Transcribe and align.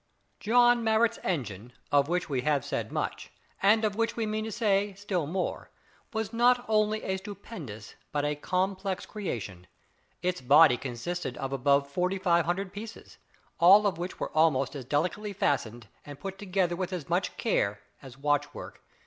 John 0.39 0.83
Marrot's 0.83 1.19
engine, 1.23 1.73
of 1.91 2.09
which 2.09 2.27
we 2.27 2.41
have 2.41 2.65
said 2.65 2.91
much, 2.91 3.29
and 3.61 3.85
of 3.85 3.95
which 3.95 4.15
we 4.15 4.25
mean 4.25 4.43
to 4.45 4.51
say 4.51 4.95
still 4.95 5.27
more, 5.27 5.69
was 6.11 6.33
not 6.33 6.65
only 6.67 7.03
a 7.03 7.17
stupendous, 7.17 7.93
but 8.11 8.25
a 8.25 8.33
complex 8.33 9.05
creation. 9.05 9.67
Its 10.23 10.41
body 10.41 10.75
consisted 10.75 11.37
of 11.37 11.53
above 11.53 11.87
5,400 11.87 12.73
pieces, 12.73 13.19
all 13.59 13.85
of 13.85 13.99
which 13.99 14.19
were 14.19 14.35
almost 14.35 14.75
as 14.75 14.85
delicately 14.85 15.33
fashioned, 15.33 15.85
and 16.03 16.19
put 16.19 16.39
together 16.39 16.75
with 16.75 16.91
as 16.91 17.07
much 17.07 17.37
care, 17.37 17.79
as 18.01 18.17
watch 18.17 18.55
work. 18.55 18.81